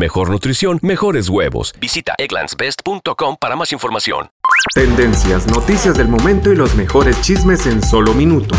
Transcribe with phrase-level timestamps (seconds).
[0.00, 1.72] mejor nutrición, mejores huevos.
[1.78, 4.30] Visita egglandsbest.com para más información.
[4.74, 8.58] Tendencias, noticias del momento y los mejores chismes en solo minutos.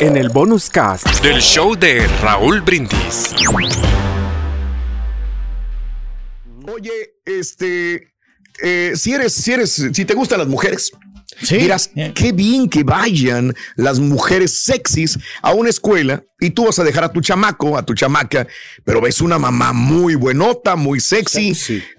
[0.00, 3.34] En el bonus cast del show de Raúl Brindis.
[6.66, 8.14] Oye, este,
[8.62, 10.92] eh, si eres, si eres, si te gustan las mujeres,
[11.42, 11.56] Sí.
[11.58, 16.84] dirás, qué bien que vayan las mujeres sexys a una escuela y tú vas a
[16.84, 18.46] dejar a tu chamaco, a tu chamaca,
[18.84, 21.54] pero ves una mamá muy buenota, muy sexy,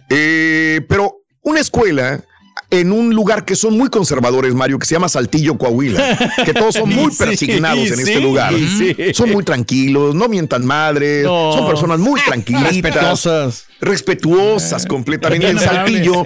[0.10, 2.24] eh, pero una escuela
[2.72, 6.74] en un lugar que son muy conservadores, Mario, que se llama Saltillo, Coahuila, que todos
[6.76, 8.54] son muy Sí, persignados en sí, este lugar.
[8.56, 8.96] sí.
[9.14, 11.54] Son muy tranquilos, no mientan madres, No.
[11.54, 13.66] son personas muy tranquilas, Respetuosas.
[13.82, 16.26] respetuosas completamente en Saltillo.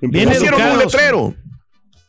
[0.00, 1.34] Bien pusieron un letrero.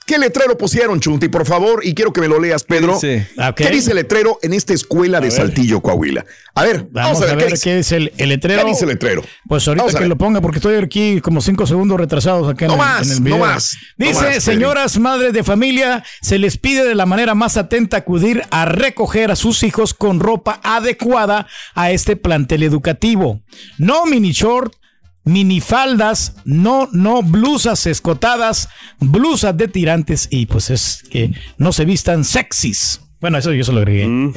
[0.06, 1.30] ¿Qué letrero pusieron, Chunti?
[1.30, 2.96] Por favor, y quiero que me lo leas, Pedro.
[2.96, 3.28] dice?
[3.38, 3.56] Ok.
[3.56, 5.32] ¿Qué dice el letrero en esta escuela de.
[5.32, 6.26] Saltillo, Coahuila?
[6.56, 7.64] A ver, Vamos, a ver, dice.
[7.64, 8.62] qué es el, el letrero.
[8.64, 9.24] ¿Qué dice el letrero?
[9.48, 12.70] Pues ahorita Vamos que lo ponga, porque estoy aquí como cinco segundos retrasados acá en,
[12.70, 13.38] No el, más, en el no video.
[13.40, 14.42] más, no Dice, más, Pedro.
[14.42, 19.32] señoras madres de familia, se les pide de la manera más atenta acudir a recoger
[19.32, 23.42] a sus hijos con ropa adecuada a este plantel educativo.
[23.78, 24.74] No mini short,
[25.24, 28.70] minifaldas, no, no blusas escotadas,
[29.00, 33.02] blusas de tirantes y pues es que no se vistan sexys.
[33.22, 34.06] Bueno, eso yo se lo agregué.
[34.06, 34.34] Mm.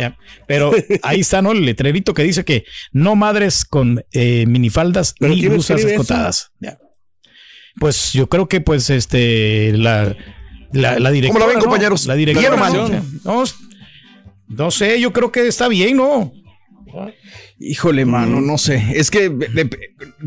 [0.47, 0.71] Pero
[1.03, 1.51] ahí está, ¿no?
[1.51, 6.53] El letrerito que dice que no madres con eh, minifaldas ¿Pero ni blusas escotadas.
[7.81, 10.17] Pues yo creo que pues este la,
[10.73, 11.33] la, la directora.
[11.33, 11.65] ¿Cómo la ven, ¿no?
[11.65, 12.07] compañeros?
[12.07, 12.71] La directora.
[13.25, 13.45] No,
[14.49, 16.33] no sé, yo creo que está bien, ¿no?
[17.59, 18.85] Híjole, mano, no sé.
[18.95, 19.71] Es que de-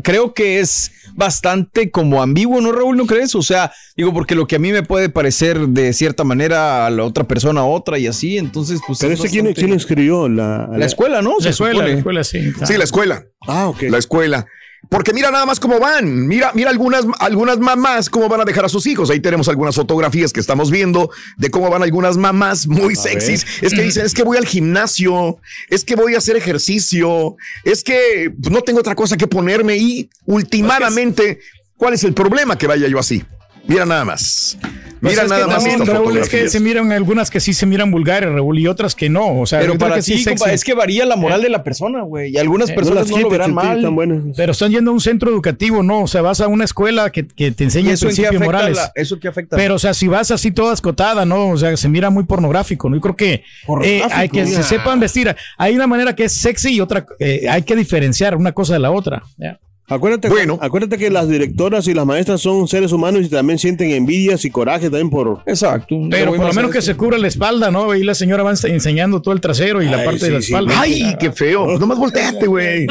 [0.02, 2.96] creo que es bastante como ambiguo, ¿no, Raúl?
[2.96, 3.34] ¿No crees?
[3.34, 6.90] O sea, digo, porque lo que a mí me puede parecer de cierta manera a
[6.90, 8.98] la otra persona a otra y así, entonces, pues.
[9.00, 11.36] Pero es ese quién, bastante- quién escribió la, La escuela, ¿no?
[11.38, 12.52] La Se escuela, la escuela, sí.
[12.64, 13.24] Sí, la escuela.
[13.46, 13.82] Ah, ok.
[13.90, 14.46] La escuela.
[14.88, 16.26] Porque mira nada más cómo van.
[16.26, 19.10] Mira, mira algunas, algunas mamás cómo van a dejar a sus hijos.
[19.10, 23.46] Ahí tenemos algunas fotografías que estamos viendo de cómo van algunas mamás muy sexys.
[23.60, 25.38] Es que dicen, es que voy al gimnasio,
[25.68, 29.76] es que voy a hacer ejercicio, es que pues, no tengo otra cosa que ponerme
[29.76, 31.40] y últimamente,
[31.76, 33.22] ¿cuál es el problema que vaya yo así?
[33.66, 34.56] Mira nada más.
[35.00, 37.64] Mira es nada que más también, Raúl, es que se miran algunas que sí se
[37.66, 39.40] miran vulgares, Raúl, y otras que no.
[39.40, 42.02] O sea, Pero para que sí compa, es que varía la moral de la persona,
[42.02, 42.32] güey.
[42.32, 43.78] Y algunas Eh, personas las no lo verán mal.
[43.78, 44.22] están buenas.
[44.36, 46.02] Pero están yendo a un centro educativo, no.
[46.02, 48.44] O sea, vas a una escuela que, que te ¿Y enseña eso en principios afecta?
[48.44, 48.76] morales.
[48.76, 49.56] la- ¿Eso qué afecta?
[49.56, 51.48] Pero, o sea, si vas así toda escotada, ¿no?
[51.50, 52.96] O sea, se mira muy pornográfico, ¿no?
[52.96, 53.42] Yo creo que
[53.84, 55.34] eh, hay que se sepan vestir.
[55.56, 58.80] Hay una manera que es sexy y otra, eh, hay que diferenciar una cosa de
[58.80, 59.22] la otra.
[59.38, 59.58] Ya.
[59.90, 60.58] Acuérdate, Bueno.
[60.62, 64.50] acuérdate que las directoras y las maestras son seres humanos y también sienten envidias y
[64.50, 65.42] coraje también por...
[65.46, 65.96] Exacto.
[66.10, 67.94] Pero por lo menos que se cubra la espalda, ¿no?
[67.94, 70.52] Y la señora va ense- enseñando todo el trasero y la parte de la sí.
[70.52, 70.74] espalda.
[70.80, 71.64] Ay, qué feo.
[71.66, 72.86] Pues nomás volteate, güey.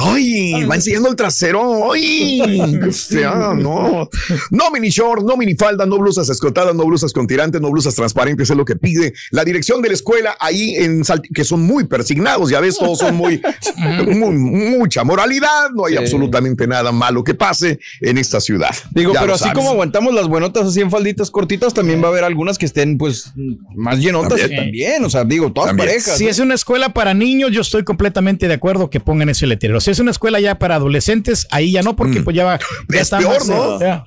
[0.00, 1.92] Ay, va enseñando el trasero.
[1.92, 2.40] Ay,
[2.84, 4.08] qué feo, no.
[4.50, 7.94] No mini short, no mini falda, no blusas escotadas, no blusas con tirantes, no blusas
[7.94, 11.02] transparentes, es lo que pide la dirección de la escuela ahí en
[11.34, 13.40] que son muy persignados, ya ves, todos son muy,
[14.06, 15.98] muy- mucha moralidad, no hay Sí.
[15.98, 18.74] absolutamente nada malo que pase en esta ciudad.
[18.90, 19.54] Digo, Ya pero así sabes.
[19.56, 22.98] como aguantamos las buenotas así en falditas cortitas, también va a haber algunas que estén,
[22.98, 23.32] pues,
[23.76, 24.60] más llenotas También.
[24.64, 25.04] también.
[25.04, 25.88] O sea, digo, todas También.
[25.88, 26.18] parejas.
[26.18, 29.80] Si es una escuela para niños, yo estoy completamente de acuerdo que pongan ese letrero.
[29.80, 32.58] Si es una escuela ya para adolescentes, ahí ya no, porque pues ya va.
[32.88, 33.76] Ya Es está peor, más, ¿no?
[33.76, 34.04] eh, Ya,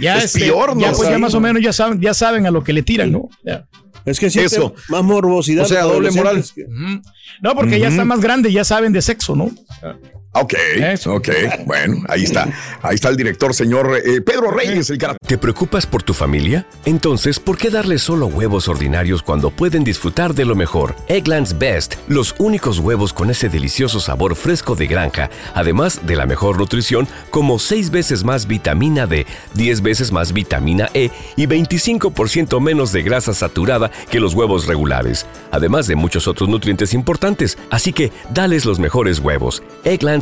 [0.00, 0.80] Ya, Es este, peor, ¿no?
[0.80, 1.20] Ya, pues ya Sí.
[1.20, 3.28] más o menos ya saben, ya saben a lo que le tiran, ¿no?
[3.44, 3.66] Ya.
[4.06, 4.74] Es que siente Eso.
[4.88, 5.64] más morbosidad.
[5.64, 6.42] O sea, doble moral.
[6.54, 6.66] que-.
[7.42, 9.50] No, porque ya está más grande, ya saben de sexo, ¿no?
[10.34, 10.54] Ok,
[11.08, 11.28] ok,
[11.66, 12.48] bueno, ahí está.
[12.80, 15.14] Ahí está el director, señor eh, Pedro Reyes, el cara.
[15.26, 16.66] ¿Te preocupas por tu familia?
[16.86, 20.96] Entonces, ¿por qué darles solo huevos ordinarios cuando pueden disfrutar de lo mejor?
[21.08, 26.24] Eggland's Best, los únicos huevos con ese delicioso sabor fresco de granja, además de la
[26.24, 32.58] mejor nutrición, como 6 veces más vitamina D, 10 veces más vitamina E y 25%
[32.58, 37.58] menos de grasa saturada que los huevos regulares, además de muchos otros nutrientes importantes.
[37.68, 39.62] Así que, dales los mejores huevos.
[39.84, 40.21] Eggland's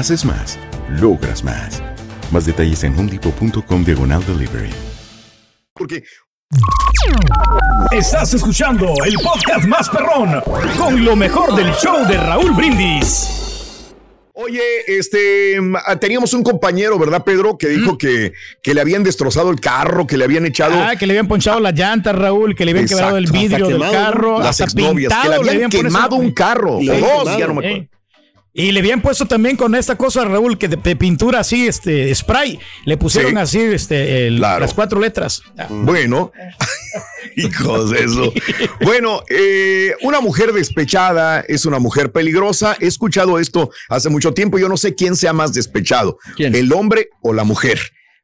[0.00, 0.58] Haces más,
[0.98, 1.82] logras más.
[2.32, 4.70] Más detalles en homedepot.com diagonal delivery.
[5.74, 6.02] Porque
[7.92, 10.40] Estás escuchando el podcast más perrón
[10.78, 13.92] con lo mejor del show de Raúl Brindis.
[14.32, 15.58] Oye, este,
[16.00, 17.58] teníamos un compañero, ¿verdad, Pedro?
[17.58, 18.32] Que dijo que,
[18.62, 20.82] que le habían destrozado el carro, que le habían echado.
[20.82, 23.68] Ah, que le habían ponchado las llantas, Raúl, que le habían quebrado el vidrio Hasta
[23.68, 24.38] del quemado, carro.
[24.38, 27.54] las hasta exnovias, que le pintado habían quemado un carro, o dos, quemado, ya no
[27.54, 27.90] me eh.
[28.52, 32.12] Y le habían puesto también con esta cosa, Raúl, que de, de pintura así, este,
[32.14, 32.58] spray.
[32.84, 33.38] Le pusieron Sí.
[33.38, 34.60] así, este, el- Claro.
[34.60, 35.42] las cuatro letras.
[35.56, 35.66] Ah.
[35.70, 36.32] Bueno,
[37.36, 38.32] hijos de eso.
[38.80, 42.76] Bueno, eh, una mujer despechada es una mujer peligrosa.
[42.80, 44.58] He escuchado esto hace mucho tiempo.
[44.58, 47.78] Yo no sé quién sea más despechado, el hombre o la mujer.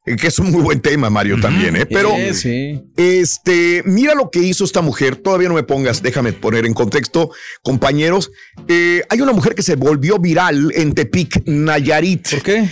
[0.07, 1.87] Eh, Que es un muy buen tema, Mario, también, ¿eh?
[1.87, 2.83] Pero, Sí, sí.
[2.97, 5.17] este, mira lo que hizo esta mujer.
[5.17, 7.31] Todavía no me pongas, déjame poner en contexto,
[7.63, 8.31] compañeros.
[8.69, 12.31] Eh, hay una mujer que se volvió viral en Tepic, Nayarit.
[12.31, 12.69] ¿Por qué?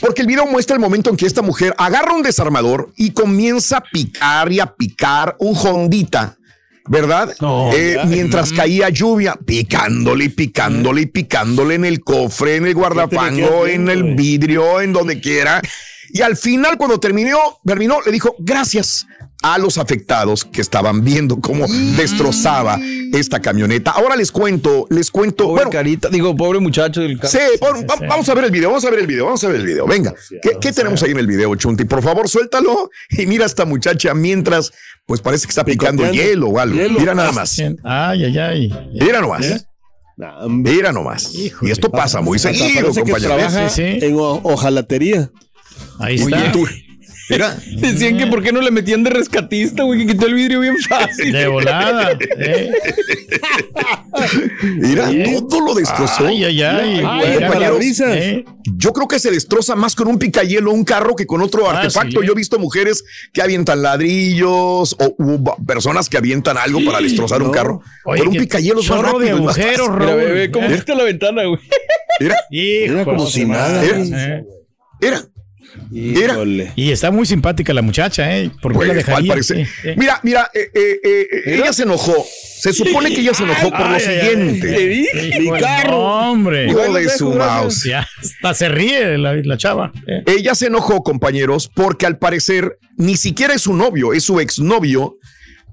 [0.00, 3.78] Porque el video muestra el momento en que esta mujer agarra un desarmador y comienza
[3.78, 6.36] a picar y a picar un Hondita.
[6.90, 7.34] ¿Verdad?
[7.74, 8.04] Eh, ya.
[8.06, 13.90] mientras caía lluvia, picándole y picándole y picándole en el cofre, en el guardafango, en
[13.90, 15.60] el vidrio, en donde quiera.
[16.10, 19.06] Y al final, cuando terminó, terminó, le dijo gracias
[19.42, 21.66] a los afectados que estaban viendo cómo
[21.96, 22.80] destrozaba
[23.12, 23.92] esta camioneta.
[23.92, 25.44] Ahora les cuento, les cuento.
[25.44, 27.28] Pobre bueno, carita, digo, pobre muchacho del carro.
[27.30, 29.56] Sí, va- vamos a ver el video, vamos a ver el video, vamos a ver
[29.60, 29.86] el video.
[29.86, 30.12] Venga,
[30.42, 31.84] ¿qué, qué tenemos ahí en el video, Chunti?
[31.84, 34.72] Por favor, suéltalo y mira a esta muchacha mientras,
[35.06, 36.30] pues parece que está picando Picoteando.
[36.30, 36.74] hielo o algo.
[36.76, 36.98] Hielo.
[36.98, 37.58] Mira nada más.
[37.84, 38.72] Ay, ay, ay.
[38.94, 39.66] Mira nomás.
[40.48, 41.32] Mira nomás.
[41.34, 43.36] Y esto pasa muy seguido, parece que compañero.
[43.36, 44.04] trabaja Sí, sí.
[44.04, 45.30] en ho- hojalatería.
[45.98, 46.52] Ahí Oye, está.
[46.52, 46.66] tú,
[47.30, 50.60] mira, Decían que por qué no le metían de rescatista, güey, que quitó el vidrio
[50.60, 51.32] bien fácil.
[51.32, 52.16] De volada.
[52.38, 52.72] eh.
[54.78, 55.10] mira,
[55.48, 56.26] todo lo destrozó.
[56.26, 57.02] Ay, ay, ay.
[57.06, 58.44] Ay, compañeros, eh.
[58.76, 61.78] Yo creo que se destroza más con un picayelo un carro que con otro Ah,
[61.80, 62.20] artefacto.
[62.20, 62.26] sí.
[62.26, 67.42] Yo he visto mujeres que avientan ladrillos o hubo personas que avientan algo para destrozar
[67.42, 67.80] un carro.
[68.04, 69.42] Oye, Por un qué picayelo es más de rápido.
[69.42, 69.90] más agujeros.
[69.90, 70.20] Mira, Raúl.
[70.20, 70.72] bebé, ¿cómo Eh.
[70.72, 71.60] viste la ventana, güey?
[72.20, 73.74] Mira, Hijo Mira como de si nada.
[73.82, 74.44] madre,
[75.90, 75.90] Mira.
[75.90, 76.12] mira.
[76.20, 76.32] Mira.
[76.34, 76.72] Híjole.
[76.76, 78.50] Y está muy simpática la muchacha, ¿eh?
[78.62, 79.34] ¿Por qué Pues, la dejaría?
[79.96, 82.14] Mira, mira, eh, eh, eh, eh, ella se enojó.
[82.60, 84.20] Se supone que ella se enojó por lo Ay, ay, ay.
[84.20, 84.68] siguiente.
[84.68, 85.40] Te dije.
[85.40, 86.66] De- no, hombre.
[86.74, 87.84] De su mouse.
[87.84, 89.92] Ya, hasta se ríe la, la chava.
[90.06, 90.24] eh.
[90.26, 95.16] Ella se enojó, compañeros, porque al parecer ni siquiera es su novio, es su exnovio.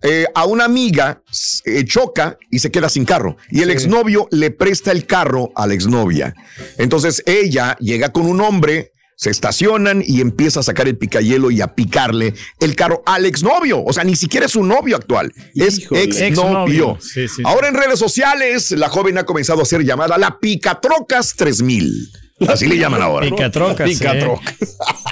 [0.03, 1.23] Eh, a una amiga
[1.65, 3.37] eh, choca y se queda sin carro.
[3.49, 6.35] Y el exnovio le presta el carro a la exnovia.
[6.77, 11.61] Entonces ella llega con un hombre, se estacionan y empieza a sacar el picayelo y
[11.61, 13.83] a picarle el carro al exnovio.
[13.83, 16.03] O sea, ni siquiera es su novio actual, es Híjole.
[16.03, 16.27] exnovio.
[16.27, 16.97] Exnovio.
[17.01, 17.41] Sí, sí, sí.
[17.45, 22.09] Ahora en redes sociales, la joven ha comenzado a ser llamada la Picatrocas 3000.
[22.49, 23.29] Así le llaman ahora.
[23.29, 23.87] Picatrocas.
[23.89, 24.61] Picatrocas.
[24.61, 24.67] eh.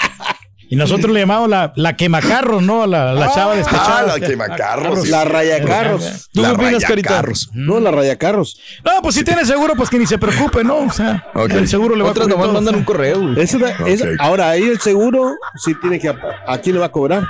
[0.73, 2.87] Y nosotros le llamamos la, la quemacarros, ¿no?
[2.87, 3.99] La, la chava despechada.
[3.99, 5.07] Ah, la quemacarros.
[5.07, 6.29] La rayacarros.
[6.33, 7.09] ¿Tú La qué opinas, Carita?
[7.09, 7.49] rayacarros.
[7.53, 8.59] No, la rayacarros.
[8.83, 10.77] No, pues si tiene seguro, pues que ni se preocupe, ¿no?
[10.77, 12.51] O sea, el seguro le va a Otras todo.
[12.53, 13.37] mandan un correo.
[13.37, 14.07] Eso da- es- Ok.
[14.17, 16.09] ahora ahí el seguro sí tiene que.
[16.09, 17.27] ¿A quién le va a cobrar?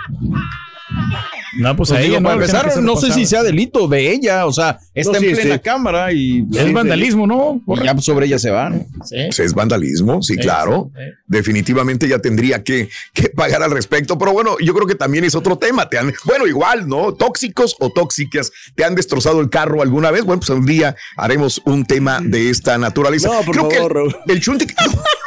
[1.58, 2.32] No, pues, Pues a ella no.
[2.32, 5.56] empezar, no sé si sea delito de ella, o sea, está No, sí, en plena
[5.56, 5.62] sí.
[5.62, 7.62] cámara y, Es vandalismo, ¿no?
[7.68, 8.70] y ya sobre ella se va.
[8.70, 8.86] ¿no?
[9.06, 9.16] Sí.
[9.28, 10.90] Pues es vandalismo, sí, Sí, claro.
[10.96, 11.10] sí, sí.
[11.28, 14.18] Definitivamente ya tendría que, que pagar al respecto.
[14.18, 15.90] Pero bueno, yo creo que también es otro tema.
[15.90, 17.14] Te han, bueno, igual, ¿no?
[17.14, 18.52] Tóxicos o tóxicas.
[18.76, 20.24] ¿Te han destrozado el carro alguna vez?
[20.24, 23.30] Bueno, pues un día haremos un tema de esta naturaleza.
[23.30, 23.94] No, por creo favor,
[24.26, 24.66] que el, el chunti.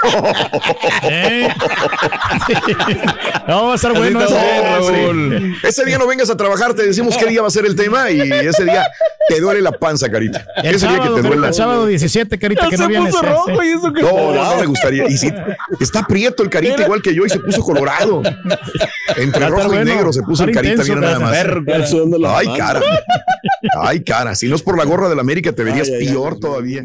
[1.03, 1.49] ¿Eh?
[3.47, 4.39] no, va a estar bueno eso.
[4.89, 5.53] sí.
[5.63, 8.11] Ese día no vengas a trabajar, te decimos qué día va a ser el tema
[8.11, 8.87] y ese día
[9.29, 10.47] te duele la panza, carita.
[10.57, 13.15] El ese día sábado, que te duele el sábado 17, Carita, que no vienes.
[13.15, 13.19] ¿eh?
[14.03, 15.09] No, no me gustaría.
[15.09, 15.33] Y si
[15.81, 18.23] está prieto el carita igual que yo y se puso colorado.
[19.17, 21.33] Entre rojo y negro se puso el carita, intenso, mira nada más.
[22.37, 22.81] Ay, cara.
[23.81, 24.35] Ay, cara.
[24.35, 26.85] Si no es por la gorra de la América, te verías peor todavía.